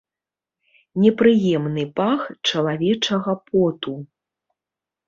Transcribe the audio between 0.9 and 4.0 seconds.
Непрыемны пах чалавечага поту.